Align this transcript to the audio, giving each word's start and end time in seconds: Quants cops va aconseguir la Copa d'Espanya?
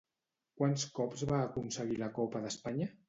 Quants 0.61 0.85
cops 0.99 1.23
va 1.33 1.41
aconseguir 1.49 1.99
la 2.01 2.09
Copa 2.17 2.43
d'Espanya? 2.47 2.89